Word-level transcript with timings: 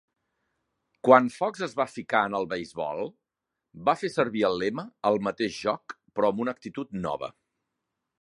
Quan 1.07 1.27
Fox 1.33 1.59
es 1.65 1.75
va 1.81 1.85
ficar 1.95 2.21
en 2.29 2.37
el 2.39 2.47
beisbol, 2.53 3.11
va 3.89 3.95
fer 4.05 4.11
servir 4.15 4.43
el 4.49 4.57
lema 4.63 4.87
"El 5.11 5.21
mateix 5.29 5.61
joc, 5.67 5.97
però 6.21 6.33
amb 6.33 6.43
una 6.47 6.57
actitud 6.59 6.99
nova". 7.05 7.31